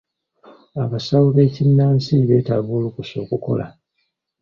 Abasawo 0.83 1.27
b'ekinnansi 1.35 2.13
beetaaga 2.27 2.71
olukusa 2.77 3.15
okukola. 3.23 3.65